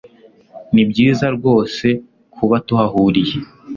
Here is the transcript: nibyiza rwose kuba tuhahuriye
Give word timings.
nibyiza 0.73 1.27
rwose 1.37 1.87
kuba 2.35 2.55
tuhahuriye 2.65 3.37